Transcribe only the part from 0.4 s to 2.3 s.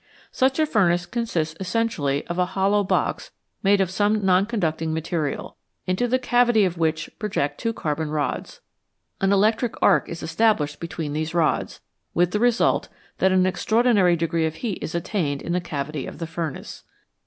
a furnace consists essentially